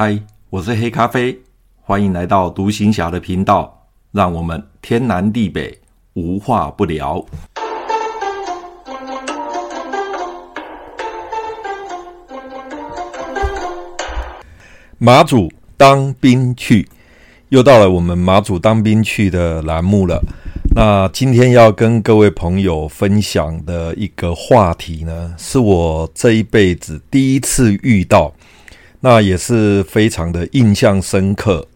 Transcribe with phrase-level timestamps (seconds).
[0.00, 0.16] 嗨，
[0.48, 1.36] 我是黑咖啡，
[1.80, 5.76] 欢迎来到独行侠的频道，让我们天南地北
[6.12, 7.26] 无话不聊。
[14.98, 16.88] 马祖当兵去，
[17.48, 20.22] 又到了我们马祖当兵去的栏目了。
[20.76, 28.32] 那今天要跟各位朋友分享的一个话题呢，是我这一辈子第一次遇到，
[29.00, 31.66] 那也是非常的印象深刻。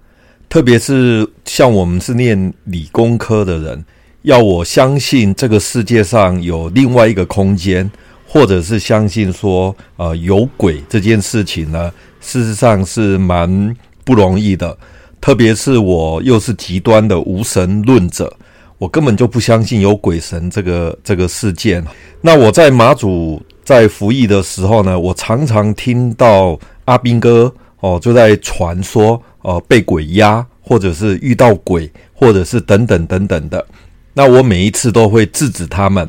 [0.49, 3.85] 特别是像我们是念理工科的人，
[4.22, 7.90] 要我相信这个世界上有另外一个空间，
[8.27, 11.90] 或者是相信说呃有鬼这件事情呢，
[12.21, 14.77] 事实上是蛮不容易的。
[15.21, 18.36] 特别是我又是极端的无神论者。
[18.77, 21.85] 我根本就不相信有鬼神这个这个事件。
[22.21, 23.41] 那我在马祖
[23.72, 33.66] 在服役的时候呢，我常常听到阿兵哥哦就在传说呃被鬼压，或者是遇到鬼，或者是等等等等的。
[34.12, 36.06] 那我每一次都会制止他们，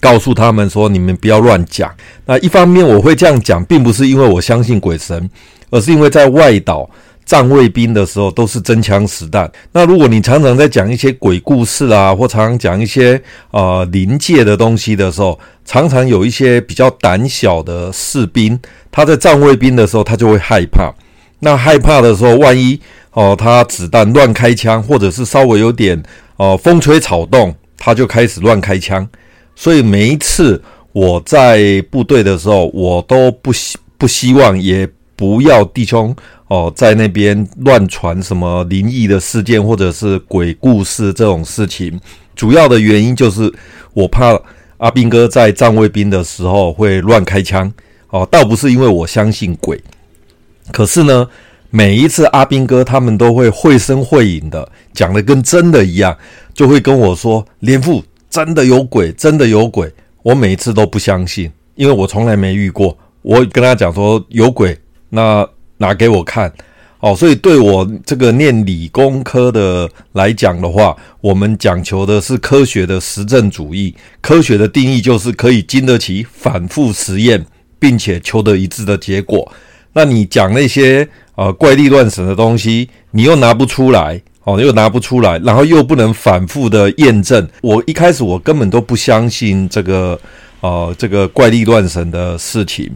[0.00, 1.94] 告诉他们说，你们不要乱讲。
[2.24, 5.28] 那一方面我会这样讲，并不是因为我相信鬼神，
[5.68, 6.88] 而是因为在外岛。
[7.24, 9.50] 站卫兵的时候都是真枪实弹。
[9.72, 13.20] 那如果你常常在讲一些鬼故事啊，或常常讲一些
[13.50, 18.58] 呃临界的东西的时候，常常有一些比较胆小的士兵，
[18.90, 20.92] 他在站卫兵的时候，他就会害怕。
[21.40, 22.80] 那害怕的时候，万一
[23.12, 26.02] 哦、他子弹乱开枪，或者是稍微有点
[26.36, 29.06] 哦、风吹草动，他就开始乱开枪。
[29.54, 34.88] 所以每一次我在部队的时候，我都不希不希望也
[35.22, 36.12] 不要弟兄。
[36.48, 41.98] 哦，在那边乱传什么灵异的事件或者是鬼故事这种事情，
[42.34, 43.50] 主要的原因就是
[43.94, 44.36] 我怕
[44.78, 47.72] 阿兵哥在站卫兵的时候会乱开枪。
[48.10, 49.80] 哦，倒不是因为我相信鬼，
[50.72, 51.26] 可是呢，
[51.70, 56.14] 每一次阿兵哥他们都会绘声绘影的讲的跟真的一样，
[56.52, 59.88] 就会跟我说连副真的有鬼，真的有鬼。
[60.24, 62.98] 我每一次都不相信，因为我从来没遇过。
[63.22, 64.76] 我跟他讲说有鬼，
[65.12, 65.48] 那。
[65.78, 66.52] 拿给我看，
[67.00, 73.92] 哦，所以对我这个念理工科的来讲的话，我们讲求的是科学的实证主义。
[74.20, 77.44] 科学的定义就是可以经得起反复实验，
[77.80, 79.50] 并且求得一致的结果。
[79.94, 87.48] 那你讲那些呃怪力乱神的东西，你又拿不出来，哦，又拿不出来，然后又不能反复的验证。
[87.60, 90.20] 我一开始我根本都不相信这个
[90.60, 92.88] 呃这个怪力乱神的事情。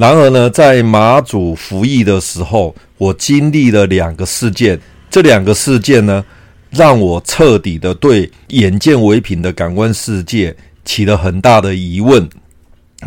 [0.00, 4.80] 然而呢，在马祖服役的时候，我经历了两个事件。
[5.10, 6.24] 这两个事件呢，
[6.70, 10.56] 让我彻底的对眼见为凭的感官世界
[10.86, 12.26] 起了很大的疑问。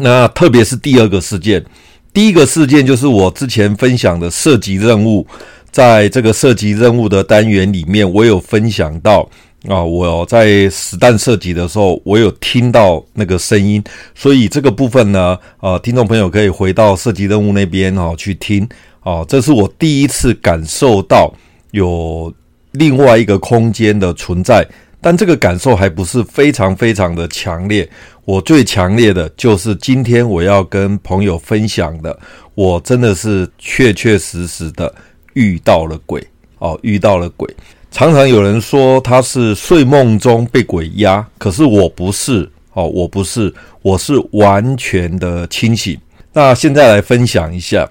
[0.01, 1.65] 那特别是第二个事件，
[2.13, 5.25] 第一个事件就是我之前分享的射击任务，
[5.71, 9.27] 在这个射击任务的单元里面，我有分享到。
[9.67, 13.81] 啊，我在实弹射击的时候，我有听到那个声音，
[14.13, 18.67] 所以这个部分呢，呃，听众朋友可以回到射击任务那边哦去听。
[19.03, 21.33] 哦，这是我第一次感受到
[21.71, 22.33] 有
[22.71, 24.67] 另外一个空间的存在，
[24.99, 27.89] 但这个感受还不是非常非常的强烈。
[28.25, 32.17] 我最强烈的就是今天我要跟朋友分享的，
[32.55, 34.93] 我真的是确确实实的
[35.33, 36.25] 遇到了鬼
[36.59, 37.53] 哦，遇到了鬼。
[37.93, 45.95] 常常有人说他是睡梦中被鬼压，可是我不是哦，我不是，我是完全的清醒。
[46.33, 47.87] 那现在来分享一下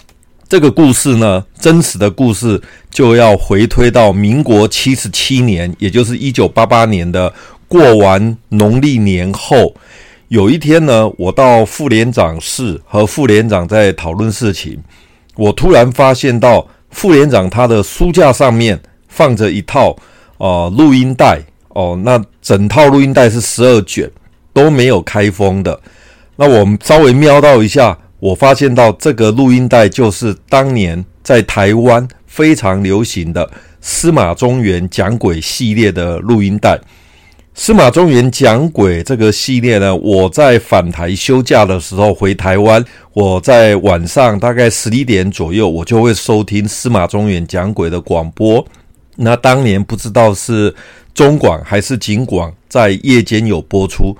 [0.48, 2.60] 这个故事呢，真实的故事
[2.90, 7.32] 就要回推到民国七十七年，也就是一九八八年的
[7.68, 9.72] 过完农历年后，
[10.26, 14.82] 有一天呢，我到副连长室和副连长在讨论事情，
[15.36, 18.80] 我突然发现到副连长他的书架上面。
[19.12, 19.94] 放着一套
[20.38, 24.10] 哦录音带哦，那整套录音带是十二卷，
[24.52, 25.78] 都没有开封的。
[26.36, 33.48] 那我们稍微瞄到一下，我发现到这个录音带就是当年在台湾非常流行的
[33.80, 36.80] 司马中原讲鬼系列的录音带。
[37.54, 42.82] 司马中原讲鬼这个系列呢，我在返台休假的时候回台湾，
[43.12, 48.66] 我在晚上大概十一点左右，我就会收听司马中原讲鬼的广播。
[49.22, 50.74] 那当年不知道是
[51.14, 54.16] 中广还是警广在夜间有播出。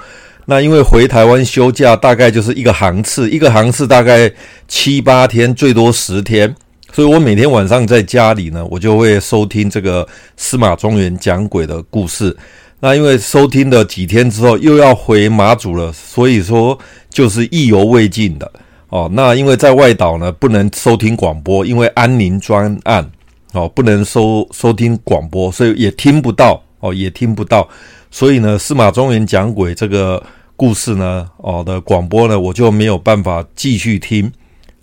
[0.46, 4.30] 那因为回台湾休假，大概就是一个航次，一个航次大概
[4.66, 6.52] 七八天，最多十天，
[6.92, 10.06] 所以我每天晚上在家里呢，我就会收听这个
[10.36, 12.36] 司马中原讲鬼的故事。
[12.80, 16.76] 那因为收听了几天之后，又要回马祖了，所以说
[17.08, 18.52] 就是意犹未尽的
[18.88, 23.08] 哦，那因为在外岛呢，不能收听广播，因为安宁专案
[23.52, 27.68] 哦，不能收收听广播，所以也听不到哦，也听不到。
[28.10, 30.22] 所以呢，司马中原讲鬼这个
[30.56, 34.30] 故事呢，哦的广播呢，我就没有办法继续听。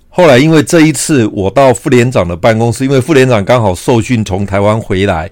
[0.07, 5.29] 后来因为这一次我到副连长的办公室，因为副连长刚好受训从台湾回来，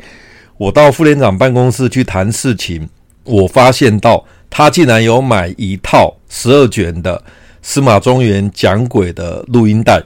[0.58, 2.88] 我到副连长办公室去谈事情，
[3.24, 7.22] 我发现到他竟然有买一套十二卷的
[7.62, 10.02] 司马中原讲鬼的录音带，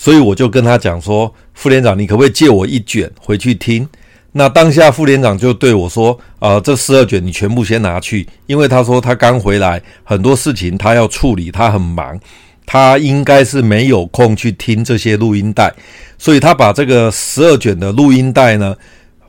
[0.00, 3.86] 所以我就跟他讲说，副连长，你可不可以借我一卷回去听？
[4.32, 12.18] 那当下副连长就对我说：“啊、呃，这十二卷你全部先拿去，因为他说他刚回来，很多事情他要处理，他很忙，
[12.64, 15.70] 他应该是没有空去听这些录音带，
[16.16, 18.74] 所以他把这个十二卷的录音带呢，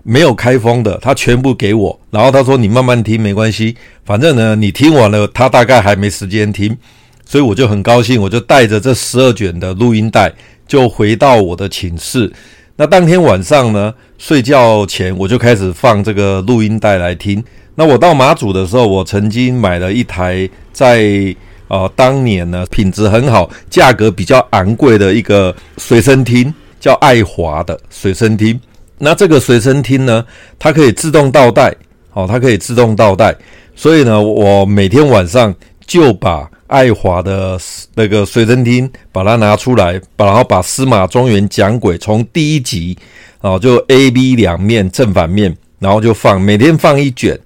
[0.04, 3.76] 没有开封的，他全部给我，然后他说你慢慢听没关系，
[4.06, 6.78] 反正呢你听完了，他大概还没时间听，
[7.26, 10.32] 所以我就很高兴，我就带着这十二卷的录音带
[10.72, 12.32] 就回到我的寝室。”
[12.78, 17.44] 那当天晚上呢，睡觉前我就开始放这个录音带来听。
[17.76, 21.36] 那我到马祖的时候，我曾经买了一台在
[21.68, 28.58] 呃当年呢品质很好、价格比较昂贵的一个随身听，叫爱华的随身听。
[28.98, 30.24] 那这个随身听呢，
[30.58, 31.76] 它可以自动倒带，
[32.14, 33.36] 哦，它可以自动倒带。
[33.76, 35.54] 所以呢，我每天晚上
[35.92, 37.60] 就把爱华的
[37.96, 42.98] 那个随身听，把它拿出来，把然后把司马中原讲鬼从第一集，
[43.42, 47.38] 啊，就 A、B 两面正反面，然后就放，每天放一卷，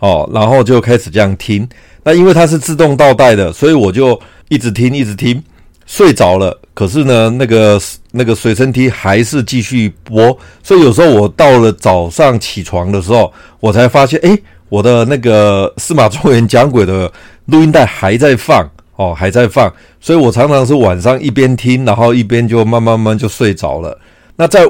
[0.00, 1.68] 哦，然后就开始这样听。
[2.02, 5.40] 那因为它是自动倒带的，所以我就一直听，一直听，
[5.86, 6.60] 睡着了。
[6.74, 14.36] 可是呢，那个那个随身听还是继续播，所以有时候我到了早上起床的时候，我才发现，诶，
[14.68, 17.08] 我的那个司马中原讲鬼的。
[17.46, 23.98] 录音带还在放哦，还在放，所以我常常是晚上一边听，然后一边就慢慢慢就睡着了。
[24.36, 24.60] 那在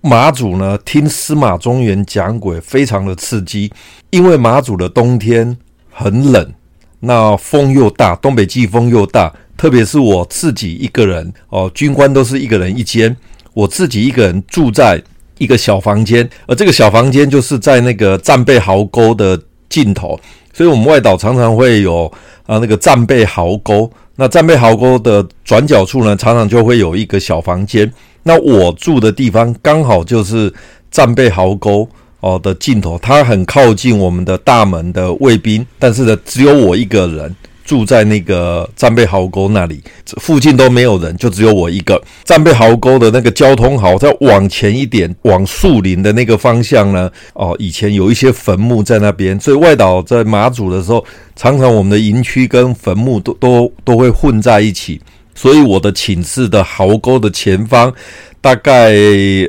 [0.00, 3.72] 马祖呢，听司马中原讲鬼非常的刺激，
[4.10, 5.56] 因为马祖的冬天
[5.90, 6.52] 很冷，
[7.00, 13.14] 那风又大，东北季风又大，特别是我自己一个人哦，军官都是一个人一间，
[13.54, 15.02] 我自己一个人住在
[15.38, 20.18] 一个小房间，而这个小房间就是在那个战备壕沟的尽头。
[20.52, 22.10] 所以，我们外岛常常会有
[22.46, 23.90] 啊那个战备壕沟。
[24.16, 27.90] 那战备壕沟的转角处呢，常常就会有一个小房间。
[28.22, 30.52] 那我住的地方刚好就是
[30.90, 31.88] 战备壕沟
[32.20, 37.34] 哦的尽头，它很靠近我们的大门的卫兵，但是呢，只有我一个人。
[37.70, 39.80] 住在那个战备壕沟那里，
[40.20, 42.02] 附近都没有人，就只有我一个。
[42.24, 47.08] 战备壕沟的那个交通壕，再往前一点，往树林的那个方向呢？
[47.34, 51.04] 哦，以前有一些坟墓在那边，所以外岛在马祖的时候，
[51.36, 55.00] 常常我们的营区跟坟墓都都都会混在一起。
[55.36, 57.94] 所以我的寝室的壕沟的前方，
[58.40, 58.90] 大概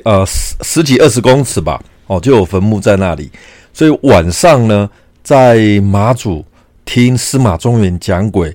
[0.04, 3.32] 呃十十几二十公尺吧，哦，就有坟墓在那里。
[3.74, 4.88] 所以晚上呢，
[5.24, 6.46] 在马祖。
[6.94, 8.54] 听司马中原讲鬼，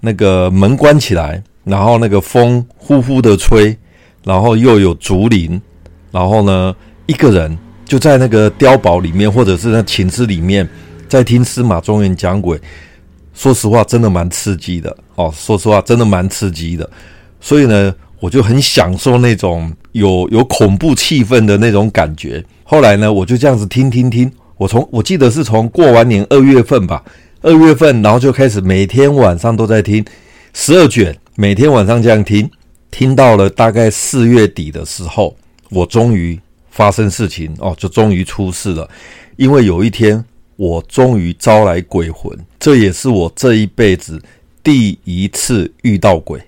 [0.00, 3.74] 那个门关起来，然后那个风呼呼的吹，
[4.24, 5.58] 然后又有竹林，
[6.10, 6.76] 然后呢，
[7.06, 7.56] 一个人
[7.86, 10.68] 就在那个碉堡里面，或者是那寝室里面，
[11.08, 12.60] 在听司马中原讲鬼。
[13.32, 15.32] 说实话，真的蛮刺激的哦。
[15.34, 16.86] 说实话，真的蛮刺激的。
[17.40, 22.44] 所以呢，我就很享受那种有有恐怖气氛的那种感觉。
[22.64, 24.30] 后来呢，我就这样子听听听。
[24.58, 27.02] 我从我记得是从过完年二月份吧。
[27.40, 30.04] 二月份，然后就开始每天晚上都在听
[30.52, 32.50] 十二卷，每天晚上这样听，
[32.90, 35.36] 听到了大概四月底的时候，
[35.70, 36.38] 我终于
[36.70, 38.88] 发生事情哦，就终于出事了。
[39.36, 40.24] 因为有一天，
[40.56, 44.20] 我终于招来鬼魂，这也是我这一辈子
[44.64, 46.42] 第一次遇到鬼，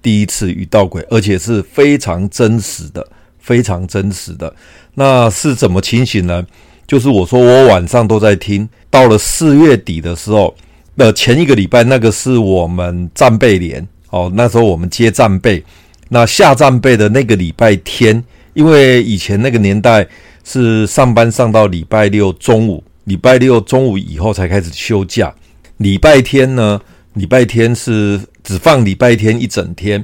[0.00, 3.04] 第一次遇到鬼，而且是非常真实的，
[3.40, 4.54] 非常真实的。
[4.94, 6.46] 那是怎么情形呢？
[6.88, 10.56] 就是我说我晚上都在听，到了四月底的时候，
[10.96, 13.86] 那前一个礼拜那个是我们战备连。
[14.10, 15.62] 哦，那时候我们接战备，
[16.08, 20.08] 那下战备的那个礼拜天，因为以前那个年代
[20.44, 25.30] 是上班上到礼拜六中午，礼拜六中午以后才开始休假，
[25.76, 26.80] 礼拜天呢，
[27.12, 30.02] 礼拜天是只放礼拜天一整天，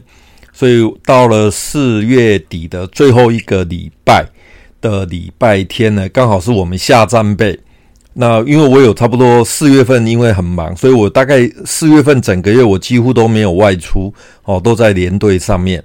[0.53, 4.26] 所以到了四月底的最后一个礼拜。
[4.85, 7.59] 的礼拜天呢，刚好是我们下战备。
[8.12, 14.12] 那因为我有差不多四月份，因为很忙，所以我大概四月份整个月我几乎都没有外出
[14.45, 15.83] 哦，都在连队上面。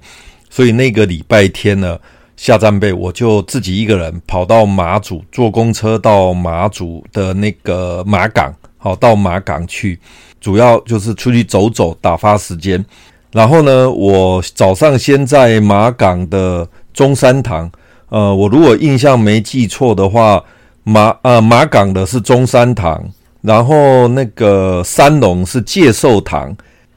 [0.50, 1.98] 所以那个礼拜天呢，
[2.36, 9.98] 下战备，我就自己一个人跑到马祖，坐公车到马祖的那个马港，好到马港去，
[10.42, 12.84] 主要就是出去走走，打发时间。
[13.32, 17.70] 然后呢，我早上先在马港的中山堂，
[18.10, 20.44] 呃，我如果印象没记错的话，
[20.84, 23.02] 马呃马港的是中山堂，
[23.40, 26.54] 然后那个三龙是介寿堂，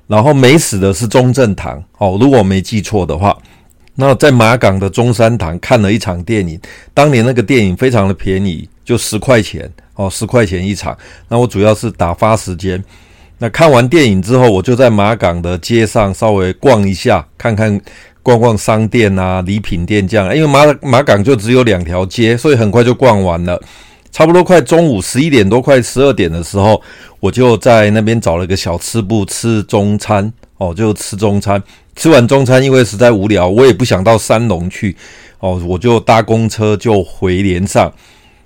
[0.08, 1.82] 然后美死的是中正堂。
[1.98, 3.38] 哦，如果没记错的话。
[3.96, 6.60] 那在马港的中山堂看了一场电影，
[6.96, 10.98] 当年那个电影非常的便宜，就十块钱哦，十块钱一场。
[11.27, 12.84] 那我主要是打发时间。
[13.38, 17.79] 那看完电影之后，我就在马港的街上稍微逛一下，看看
[18.24, 20.36] 逛逛商店啊、礼品店这样。
[20.36, 23.62] 因为马马港就只有两条街，所以很快就逛完了。
[24.12, 26.82] 差不多快中午十一点多，快十二点的时候，
[27.20, 31.62] 我就在那边找了个小吃部吃中餐哦，就吃中餐。
[31.96, 34.96] 吃完中餐，因为实在无聊，我也不想到三龙去，
[35.39, 37.92] 哦，我就搭公车就回连上。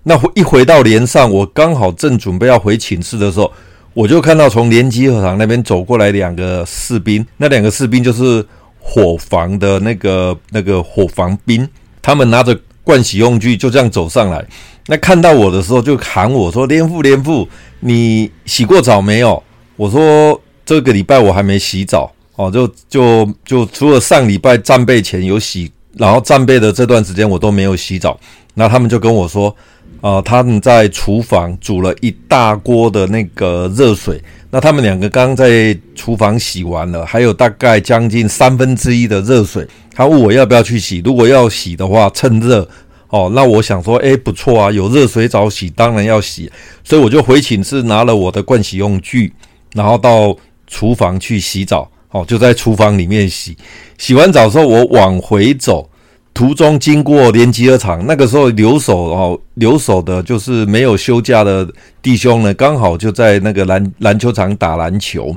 [0.03, 3.51] 那一回到连上，我刚好正准备要回寝室的时候，
[3.93, 8.45] 我就看到从连集合场那边走过来两个士兵，那两个士兵就是
[8.89, 11.67] 伙房的那个那个伙房兵，
[12.01, 14.43] 他们拿着盥洗用具就这样走上来。
[14.87, 17.45] 那看到我的时候，就喊我说：“连副，连副，
[17.81, 19.43] 你洗过澡没有？”
[19.75, 28.17] 我说：“这个礼拜我还没洗澡。”哦，就就就除了上礼拜战备前有洗，然后战备的这段时间我都没有洗澡。
[28.53, 29.53] 那他们就跟我说，
[29.99, 34.23] 呃，他们在厨房煮了一大锅的那个热水。
[34.49, 39.67] 那他们两个刚在厨房洗完了，还有大概将近三分之一的热水。
[39.93, 42.67] 他问我要不要去洗，如果要洗的话，趁热。
[43.09, 46.51] 哦，那我想说，诶，不错啊，有热水澡洗，当然要洗。
[46.83, 49.33] 所以我就回寝室拿了我的盥洗用具，
[49.73, 50.35] 然后到
[50.67, 51.89] 厨房去洗澡。
[52.11, 53.55] 哦，就在厨房里面洗，
[53.97, 55.89] 洗完澡之后，我往回走，
[56.37, 61.67] 途中经过连集合场，那个时候留守哦，留守的就是没有休假的
[61.99, 65.35] 弟兄呢，刚好就在那个篮篮球场打篮球，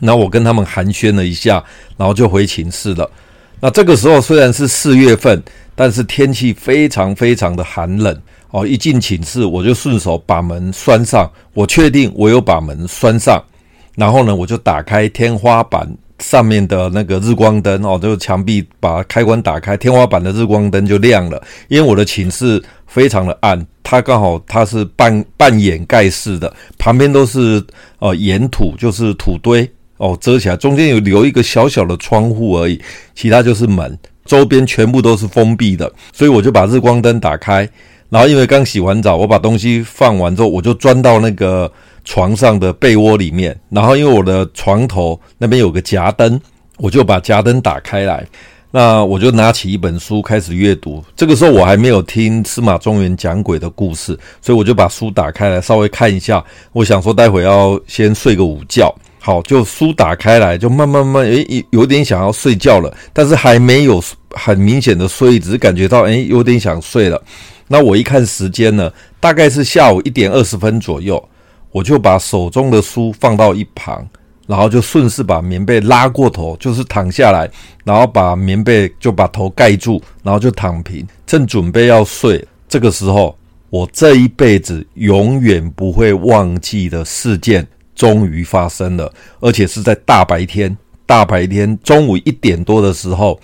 [0.00, 1.62] 那我跟他们寒暄了一下，
[1.96, 3.08] 然后就回寝室了。
[3.60, 5.40] 那这个时候虽然是四月份，
[5.76, 8.66] 但是天气非常非常的寒冷哦。
[8.66, 13.40] 一进寝室，我就顺手把门拴上，我确定我有把门拴上，
[13.94, 15.88] 然后呢，我就打开天花板。
[16.20, 21.42] 上面的那个日光灯哦，就墙壁把开关打开，天花板的日光灯就亮了。
[21.68, 27.64] 因为我的寝室非常的暗，它刚好它是半半掩盖式的，旁边都是
[27.98, 32.80] 呃岩土，就是土堆哦遮起来，中间有留一个小小的窗户而已，
[33.14, 35.90] 其他就是门，周边全部都是封闭的。
[36.12, 37.68] 所以我就把日光灯打开，
[38.10, 41.72] 然后因为刚洗完澡，我把东西放完之后，我就钻到那个。
[42.04, 46.40] 床上的被窝里面，然后因为我的床头那边有个夹灯，
[46.78, 48.26] 我就把夹灯打开来，
[48.70, 51.04] 那我就拿起一本书开始阅读。
[51.16, 56.42] 这个时候我还没有听司马中原讲鬼的故事，所以我就把书打开来稍微看一下。
[56.72, 67.20] 我想说待会要先睡个午觉，好，就书打开来，就慢慢慢，诶，有点想要睡觉了，但是还没有很明显的睡，只是感觉到诶，有点想睡了。
[67.68, 68.90] 那我一看时间呢，
[69.20, 71.22] 大概是下午一点二十分左右。
[71.72, 74.06] 我就把手中的书放到一旁，
[74.46, 77.50] 然后就顺势把棉被拉过头，就是躺下来，
[77.84, 82.44] 然后把棉被就把头盖住，然后就躺平，正准备要睡。
[82.68, 83.36] 这个时候，
[83.68, 93.38] 我这一辈子永远不会忘记的事件终于发生了，而且是在大白天，大白天中午一点多的时候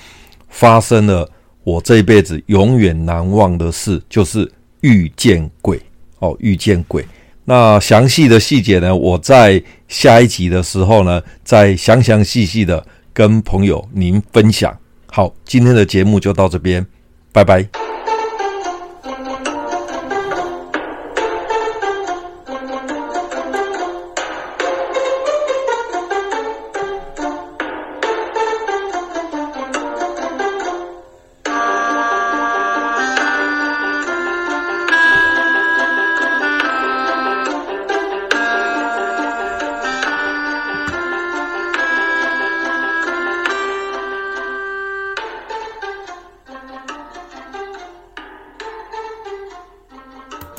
[0.49, 1.29] 发生了。
[1.63, 4.49] 我这一辈子永远难忘的事，就是
[4.83, 5.81] 遇见鬼
[6.21, 7.05] 哦，遇见鬼。
[7.47, 14.77] 那详细的细节呢，我在下一集的时候呢，再详详细细的跟朋友您分享。
[15.07, 16.85] 好，今天的节目就到这边，
[17.33, 17.96] 拜拜。